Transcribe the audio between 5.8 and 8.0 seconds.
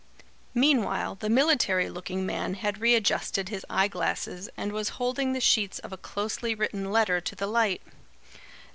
a closely written letter to the light.